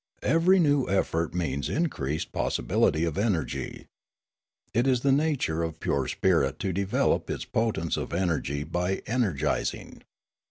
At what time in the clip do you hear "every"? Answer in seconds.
0.23-0.57